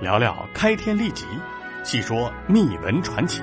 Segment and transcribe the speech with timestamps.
[0.00, 1.26] 聊聊开天立即，
[1.84, 3.42] 细说秘闻传奇。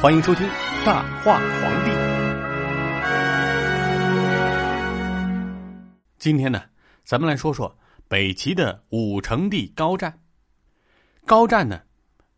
[0.00, 0.44] 欢迎收听
[0.84, 1.90] 《大话皇帝》。
[6.18, 6.60] 今天呢，
[7.04, 7.72] 咱们来说说
[8.08, 10.12] 北齐的武成帝高湛。
[11.24, 11.80] 高湛呢，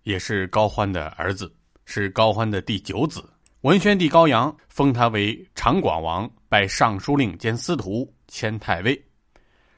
[0.03, 1.51] 也是高欢的儿子，
[1.87, 3.25] 是高欢的第九子。
[3.63, 9.03] 文宣帝高阳封他为长广王，拜尚书令兼司徒，迁太尉。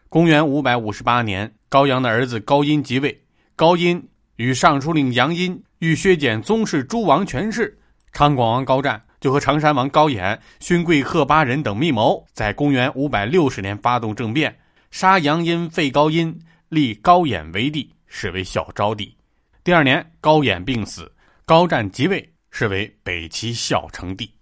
[0.08, 3.16] 公元五百五十八年，高阳的儿子高殷即位。
[3.60, 4.02] 高殷
[4.36, 7.78] 与尚书令杨殷欲削减宗室诸王权势，
[8.10, 14.58] 昌广王高湛就和常山王高衍、勋贵贺巴人等密谋，在公元五百六十年发动政变，
[14.90, 16.34] 杀杨殷，废高殷，
[16.70, 19.14] 立高衍为帝，是为孝昭帝。
[19.62, 21.12] 第二年，高衍病死，
[21.44, 24.32] 高湛即位，是为北齐孝成帝。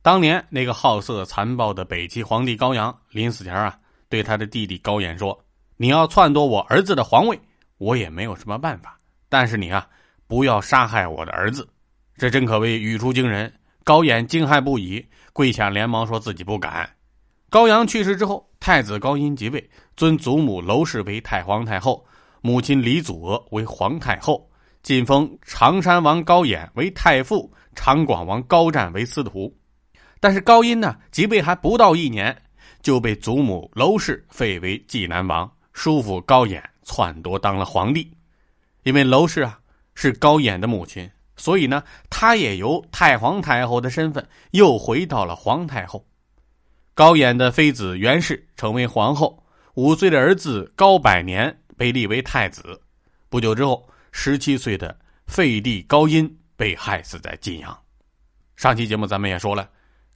[0.00, 5.38] 当年那个好色残暴的北齐皇帝高阳，临死前啊，对他的弟弟高衍说
[5.76, 7.38] ：“你要篡夺我儿子的皇位。”
[7.78, 8.98] 我也没有什么办法，
[9.28, 9.86] 但是你啊，
[10.26, 11.68] 不要杀害我的儿子，
[12.16, 13.52] 这真可谓语出惊人。
[13.84, 16.88] 高衍惊骇不已，跪下连忙说自己不敢。
[17.48, 22.04] 高阳去世之后，太子高殷即位，尊祖母娄氏为太皇太后，
[22.40, 24.50] 母亲李祖娥为皇太后，
[24.82, 29.56] 晋封常山王高衍为太傅，长广王高湛为司徒。
[30.18, 32.36] 但是高殷呢，即位还不到一年，
[32.82, 36.60] 就被祖母娄氏废为济南王，叔父高衍。
[36.86, 38.10] 篡夺当了皇帝，
[38.84, 39.58] 因为娄氏啊
[39.94, 46.06] 是高衍的母亲，所以呢，他也由太皇太后的身份又回到了皇太后。
[46.94, 52.80] 高衍的妃子袁氏成为皇后，五岁的儿子高百年被立为太子。
[53.28, 57.76] 不久之后，十七岁的废帝高殷被害死在晋阳。
[58.54, 59.68] 上期节目咱们也说了，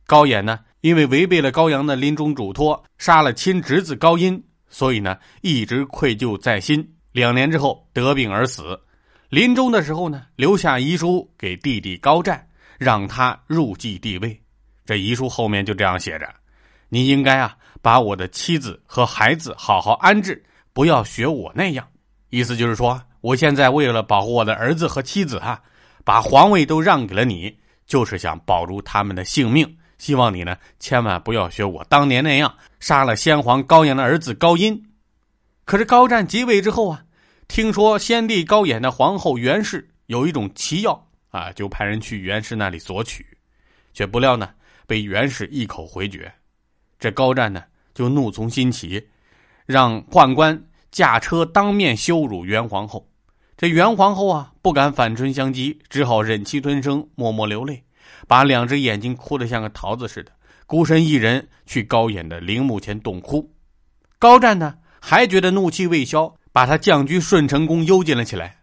[0.07, 4.43] 高衍呢因为违背了高阳的临终嘱托，杀了亲侄子高殷。
[4.71, 6.89] 所以呢，一直愧疚在心。
[7.13, 8.81] 两年之后得病而死，
[9.29, 12.47] 临终的时候呢，留下遗书给弟弟高湛，
[12.79, 14.41] 让他入继帝位。
[14.87, 16.29] 这遗书后面就这样写着
[16.89, 21.87] ：“你应该啊，把我的妻子和孩子好好安置，不要学我那样。”
[22.31, 25.61] 意思就是说，我现在为了保护我的儿子和妻子哈，
[26.05, 27.53] 把皇位都让给了你，
[27.87, 29.77] 就是想保住他们的性命。
[30.01, 34.83] 希望你呢，千万不要学我当年那样杀了先皇高阳的儿子高殷。
[35.67, 37.05] 可是高湛即位之后啊，
[37.49, 43.27] 听说先帝高演的皇后袁氏有一种奇药啊，就派人去袁氏那里索取，
[43.93, 44.49] 却不料呢
[44.87, 46.33] 被袁氏一口回绝。
[46.99, 47.63] 这高湛呢
[47.93, 49.07] 就怒从心起，
[49.67, 50.59] 让宦官
[50.91, 53.07] 驾车当面羞辱袁皇后。
[53.55, 57.85] 这袁皇后啊不敢反唇相讥，只好忍气吞声，默默流泪。
[58.27, 60.33] 把两只眼睛哭得像个桃子似的，
[60.67, 63.51] 孤身一人去高演的陵墓前洞哭。
[64.19, 68.59] 高湛呢，还觉得怒气未消，把他降居顺成宫，幽禁了起来。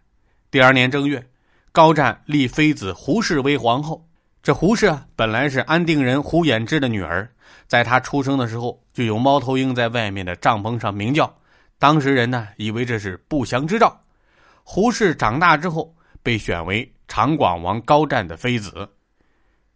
[0.50, 1.28] 第二年正月，
[1.72, 4.08] 高湛立妃子胡氏为皇后。
[4.40, 7.28] 这胡氏啊，本来是安定人胡衍之的女儿，
[7.66, 11.30] 在她出生的时候，就有猫头鹰在外面的帐篷上鸣叫，
[11.78, 14.00] 当时人呢，以为这是不祥之兆。
[14.62, 18.88] 胡氏长大之后，被选为长广王高湛的妃子。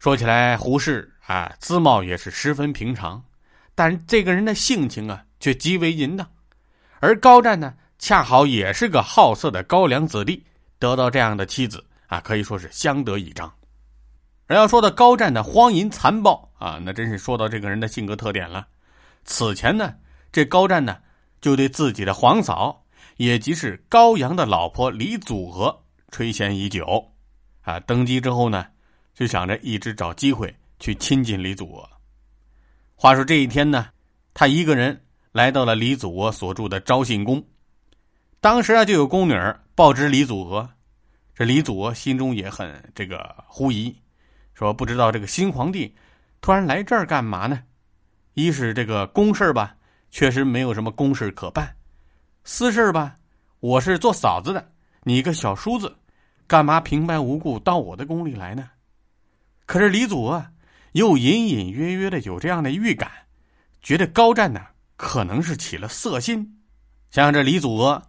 [0.02, 3.22] 说起来，胡适啊，姿貌也是十分平常，
[3.72, 6.28] 但这个人的性情啊，却极为淫荡。
[6.98, 10.44] 而高湛呢，恰好也是个好色的高粱子弟，
[10.80, 13.48] 得到这样的妻子啊，可以说是相得益彰。
[14.48, 18.66] 而要说到高湛的荒淫残暴啊，那真是说到这个人的性格特点了。
[19.22, 19.94] 此前呢，
[20.32, 20.98] 这高湛呢，
[21.40, 22.84] 就对自己的皇嫂，
[23.18, 27.12] 也即是高阳的老婆李祖娥垂涎已久，
[27.60, 28.66] 啊，登基之后呢。
[29.14, 31.88] 就想着一直找机会去亲近李祖娥。
[32.94, 33.88] 话说这一天呢，
[34.32, 37.42] 他一个人来到了李祖娥所住的昭信宫。
[38.40, 39.34] 当时啊，就有宫女
[39.74, 40.68] 报知李祖娥，
[41.34, 43.94] 这李祖娥心中也很这个狐疑，
[44.54, 45.94] 说不知道这个新皇帝
[46.40, 47.62] 突然来这儿干嘛呢？
[48.34, 49.76] 一是这个公事吧，
[50.10, 51.66] 确实没有什么公事可办；
[52.44, 53.16] 私事吧，
[53.60, 54.72] 我是做嫂子的，
[55.04, 55.96] 你一个小叔子，
[56.46, 58.68] 干嘛平白无故到我的宫里来呢？
[59.66, 60.50] 可是李祖啊，
[60.92, 63.10] 又隐隐约约的有这样的预感，
[63.82, 64.60] 觉得高湛呢
[64.96, 66.58] 可能是起了色心。
[67.10, 68.02] 想想这李祖娥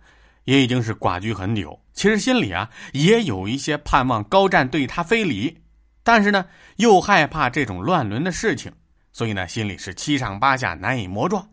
[0.45, 5.61] 也已经是寡居很久，其实心里啊也有一些盼望高湛对他非礼，
[6.03, 6.45] 但是呢
[6.77, 8.71] 又害怕这种乱伦的事情，
[9.11, 11.49] 所以呢心里是七上八下难以磨撞。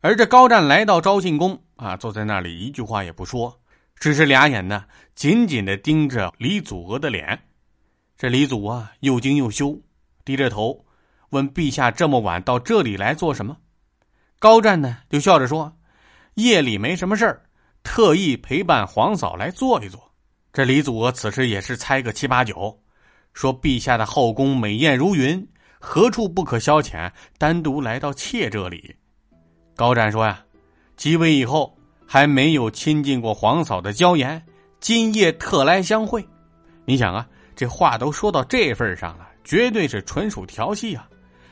[0.00, 3.60] 而这高湛来到昭信宫啊，坐在那里一句话也不说，
[3.98, 4.84] 只是俩眼呢
[5.14, 7.40] 紧紧的盯着李祖娥的脸。
[8.18, 9.78] 这李祖啊，又惊又羞，
[10.24, 10.86] 低着头
[11.30, 13.58] 问陛下：“这么晚到这里来做什么？”
[14.40, 15.76] 高湛呢，就笑着说
[16.34, 17.42] ：“夜里没什么事儿，
[17.82, 20.12] 特意陪伴皇嫂来坐一坐。
[20.50, 22.80] 这李祖此时也是猜个七八九，
[23.34, 25.46] 说：“陛下的后宫美艳如云，
[25.78, 27.12] 何处不可消遣？
[27.36, 28.96] 单独来到妾这里。”
[29.76, 30.42] 高湛说：“呀，
[30.96, 31.76] 即位以后
[32.06, 34.42] 还没有亲近过皇嫂的娇颜，
[34.80, 36.26] 今夜特来相会。”
[36.86, 41.08] 你想啊，这话都说到这份上了，绝对是纯属调戏啊！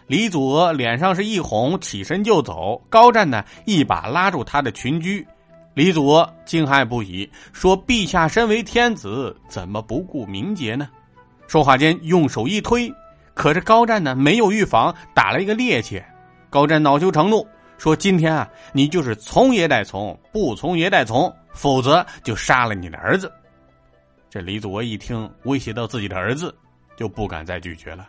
[0.07, 2.79] 李祖娥脸上是一红，起身就走。
[2.91, 5.27] 高湛呢，一把拉住他的裙裾。
[5.73, 10.89] 李祖娥惊骇不已，说：“陛下身为天子，怎么不顾名节呢？”
[11.49, 12.93] 说话间用手一推，
[13.33, 16.05] 可是高湛呢没有预防，打了一个趔趄。
[16.51, 17.45] 高湛恼羞成怒，
[17.79, 23.33] 说：“今天啊，你就是从也得从，不从也得从，否则就杀了你的儿子。”
[24.35, 26.53] 这李祖娥一听威胁到自己的儿子，
[26.97, 28.09] 就不敢再拒绝了。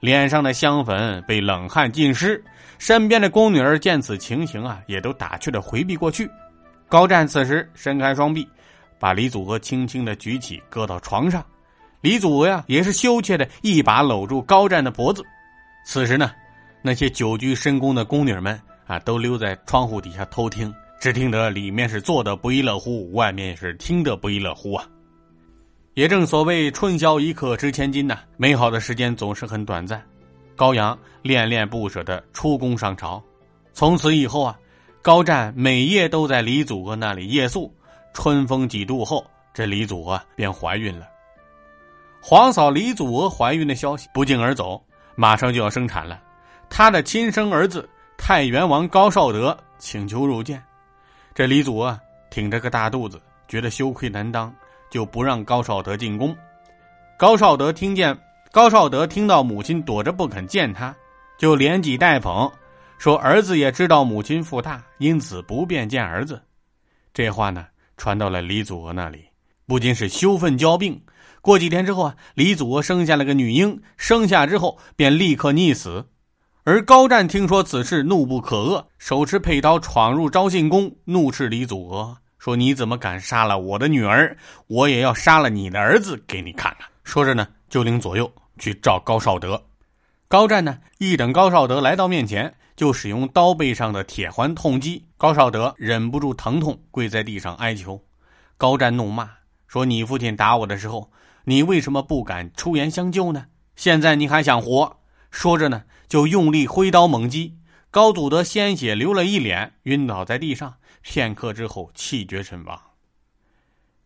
[0.00, 2.44] 脸上的香粉被冷汗浸湿，
[2.78, 6.30] 身边的宫女儿见此情形啊，也都打趣的回避过去。
[6.90, 8.46] 高湛此时伸开双臂，
[8.98, 11.42] 把李祖娥轻轻的举起，搁到床上。
[12.02, 15.24] 李祖娥呀，也是羞怯的一把搂住高湛的脖子。
[15.86, 16.32] 此时呢，
[16.82, 20.70] 那些久居深宫的宫女们啊，都溜在窗户底下偷听，
[21.00, 24.84] 只听得里面是坐的不亦乐乎，外面是听得不亦乐乎啊。
[25.94, 30.02] 也正所谓春宵一刻值千金呐，美好的时间总是很短暂。
[30.56, 33.22] 高阳恋恋不舍的出宫上朝，
[33.74, 34.58] 从此以后啊，
[35.02, 37.72] 高湛每夜都在李祖娥那里夜宿。
[38.14, 41.06] 春风几度后，这李祖娥便怀孕了。
[42.22, 44.82] 皇嫂李祖娥怀孕的消息不胫而走，
[45.14, 46.22] 马上就要生产了。
[46.70, 47.86] 她的亲生儿子
[48.16, 50.62] 太原王高绍德请求入见，
[51.34, 51.98] 这李祖娥
[52.30, 54.54] 挺着个大肚子，觉得羞愧难当。
[54.92, 56.36] 就不让高绍德进宫。
[57.16, 58.16] 高绍德听见
[58.50, 60.94] 高绍德听到母亲躲着不肯见他，
[61.38, 62.52] 就连挤带捧，
[62.98, 66.42] 说儿子也知道母亲腹大，因此不便见儿子。
[67.14, 67.64] 这话呢
[67.96, 69.24] 传到了李祖娥那里，
[69.66, 71.02] 不仅是羞愤交病。
[71.40, 76.06] 过几天之后啊，李祖娥生下了个女婴，生下之后便立刻溺死。
[76.64, 82.18] 而高湛听说此事，怒不可遏，手持佩刀闯入昭信宫，怒斥李祖娥。
[82.42, 84.36] 说你怎么敢杀了我的女儿？
[84.66, 86.88] 我也要杀了你的儿子给你看看。
[87.04, 88.28] 说着呢，就领左右
[88.58, 89.62] 去找高绍德。
[90.26, 95.06] 高湛呢，一等高绍德来到面前，就使用刀背上的铁环痛击。
[95.16, 98.02] 高绍德忍不住疼痛，跪在地上哀求。
[98.58, 99.30] 高湛怒骂
[99.68, 101.12] 说：“你父亲打我的时候，
[101.44, 103.46] 你为什么不敢出言相救呢？
[103.76, 104.96] 现在你还想活？”
[105.30, 107.56] 说着呢，就用力挥刀猛击。
[107.92, 110.74] 高祖德鲜血流了一脸，晕倒在地上。
[111.02, 112.80] 片刻之后，气绝身亡。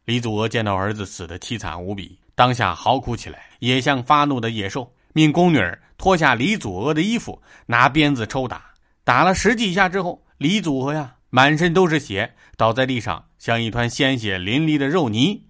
[0.04, 8.72] 李祖娥见到儿子死的凄惨无比，当下嚎哭起来，也像发怒的野兽，命宫女儿脱下李祖娥的衣服，拿鞭子抽打。
[9.04, 15.46] 打了十几下之后，李祖娥呀，满身都是血，倒在地上，像一团鲜血淋漓的肉泥。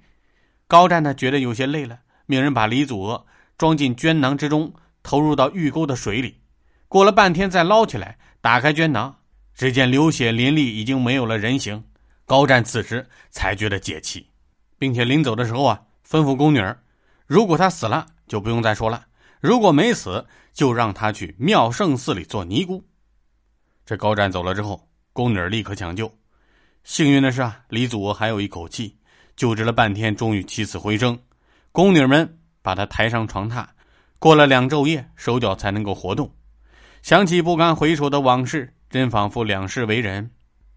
[0.66, 3.26] 高湛呢，觉得有些累了，命人把李祖娥
[3.56, 6.40] 装进绢囊之中，投入到御沟的水里。
[6.88, 9.16] 过了半天，再捞起来，打开绢囊。
[9.56, 11.82] 只见流血淋漓，已经没有了人形。
[12.26, 14.28] 高湛此时才觉得解气，
[14.78, 16.78] 并且临走的时候啊，吩咐宫女儿：
[17.26, 19.00] 如果他死了，就不用再说了；
[19.40, 22.84] 如果没死，就让他去妙胜寺里做尼姑。
[23.86, 26.12] 这高湛走了之后，宫女儿立刻抢救。
[26.84, 28.98] 幸运的是啊，李祖还有一口气，
[29.36, 31.18] 救治了半天，终于起死回生。
[31.72, 33.66] 宫女们把他抬上床榻，
[34.18, 36.30] 过了两昼夜，手脚才能够活动。
[37.00, 38.74] 想起不堪回首的往事。
[38.90, 40.30] 真仿佛两世为人。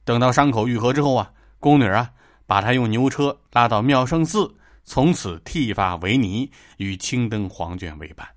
[0.04, 2.12] 等到伤口愈合之后啊，宫女啊，
[2.48, 8.28] 把他用牛车拉到妙胜寺，从此剃发为尼，与青灯黄卷为伴。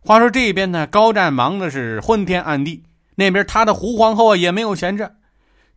[0.00, 2.82] 话说这边呢，高湛忙的是昏天暗地，
[3.14, 5.14] 那边他的胡皇后啊也没有闲着。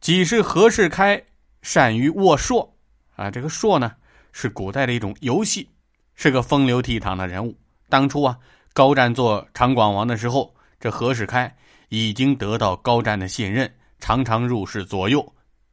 [0.02, 1.24] 几是何世开
[1.62, 2.72] 善于握槊
[3.16, 3.94] 啊，这个槊呢
[4.32, 5.70] 是古代的一种游戏，
[6.16, 7.56] 是个风流倜傥的人物。
[7.88, 8.38] 当初啊，
[8.74, 11.56] 高湛做长广王的时候，这何世开。
[11.90, 15.26] 已经得到高湛的信任，常常入室左右。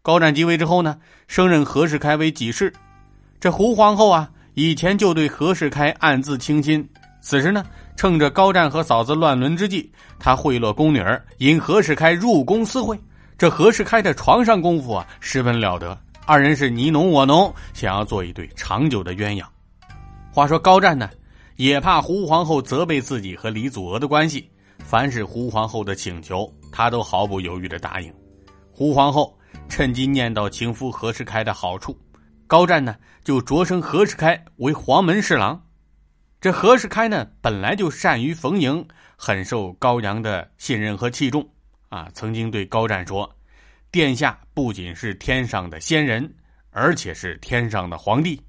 [0.02, 2.72] 高湛即位之后呢，升任何世开为己氏。
[3.40, 6.88] 这胡皇后啊，以前就对何世开暗自倾心。
[7.20, 7.64] 此时呢，
[7.96, 12.98] 趁着高湛和嫂子乱伦之际，她贿赂宫女儿，引何世开入宫私会。
[13.38, 15.96] 这何世开的床上功夫啊，十分了得。
[16.26, 19.44] 二人是你侬我侬，想要做一对长久的鸳鸯。
[20.32, 21.10] 话说高湛呢，
[21.56, 24.48] 也怕胡皇后责备自己和李祖娥的关系。
[24.84, 28.12] 凡是胡皇后的请求，他都毫不犹豫的答应。
[28.70, 31.98] 胡皇后趁机念叨情夫何世开的好处，
[32.46, 35.60] 高湛呢就擢升何世开为黄门侍郎。
[36.40, 38.86] 这何世开呢本来就善于逢迎，
[39.16, 41.48] 很受高阳的信任和器重
[41.88, 42.08] 啊。
[42.12, 43.34] 曾经对高湛说
[43.90, 46.34] ：“殿下不仅是天上的仙人，
[46.70, 48.40] 而且是天上的皇帝。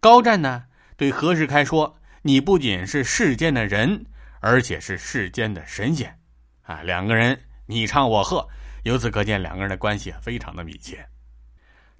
[0.00, 0.64] 高湛呢，
[0.96, 4.06] 对何世开说：“你不仅是世间的人，
[4.46, 6.14] 而且是世间的神仙。”
[6.60, 8.46] 啊，两个人你唱我和，
[8.82, 11.02] 由此可见两个人的关系非常的密切。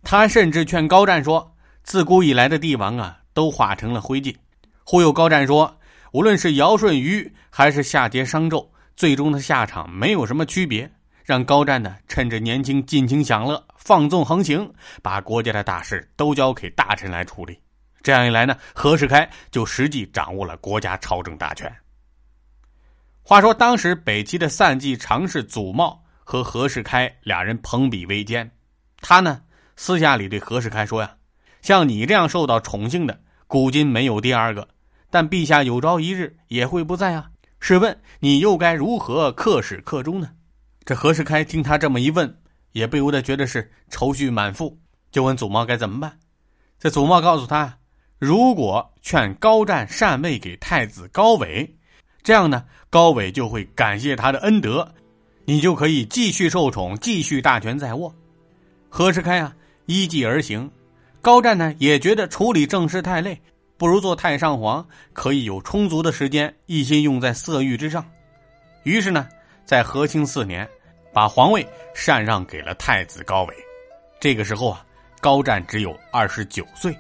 [0.03, 4.37] 他甚至劝高湛说：“自古以来的帝王啊，都化成了灰烬。”
[4.85, 5.79] 忽悠高湛说
[6.13, 10.91] ：“无论是尧舜禹，还是夏桀商纣，最终的下场没有什么区别。”
[11.25, 14.71] 让高湛呢，趁着年轻尽情享乐，放纵横行，
[15.03, 17.59] 把国家的大事都交给大臣来处理。
[18.03, 21.75] 这样一来呢，何世开就实际掌握了国家朝政大权。
[23.27, 28.51] 话说当时北齐的散骑常侍祖茂和何世开俩人朋比为奸，
[29.01, 29.41] 他呢
[29.77, 31.17] 私下里对何世开说呀
[31.63, 34.69] ：“像你这样受到宠幸的，古今没有第二个。
[35.09, 40.29] 但陛下有朝一日也会不在啊，试问你又该如何克始克终呢？”
[40.85, 44.79] 这何世开听他这么一问，也不由得觉得是愁绪满腹，
[45.11, 46.19] 就问祖茂该怎么办。
[46.79, 47.79] 这祖茂告诉他，
[48.19, 51.75] 如果劝高湛禅位给太子高伟，
[52.25, 54.93] 这样呢，高伟就会感谢他的恩德，
[55.45, 58.13] 你就可以继续受宠，继续大权在握。
[58.89, 59.55] 何世开啊，
[59.87, 60.69] 依计而行。
[61.21, 63.41] 高湛呢，也觉得处理政事太累，
[63.77, 68.05] 不如做太上皇，可以有充足的时间一心用在色欲之上。
[68.83, 69.29] 于是呢。
[69.67, 70.69] 在和亲四年，
[71.11, 73.55] 把皇位禅让给了太子高伟。
[74.21, 74.85] 这个时候啊，
[75.23, 76.95] 高湛只有二十九岁，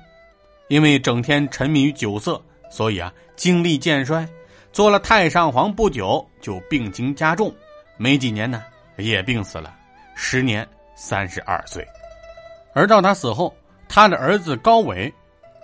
[0.68, 2.40] 因为整天沉迷于酒色，
[2.70, 4.26] 所以啊，精力渐衰。
[4.74, 7.54] 做了太上皇不久，就病情加重，
[7.96, 8.64] 没几年呢，
[8.96, 9.72] 也病死了，
[10.16, 10.66] 时年
[10.96, 11.86] 三十二岁。
[12.74, 13.54] 而到他死后，
[13.88, 15.14] 他的儿子高伟，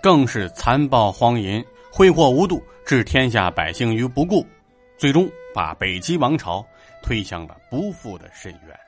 [0.01, 4.47] 更是残暴荒淫，挥霍无度，置天下百姓于不顾，
[4.97, 6.65] 最终把北齐王朝。
[7.03, 8.80] 推向了不复的深渊。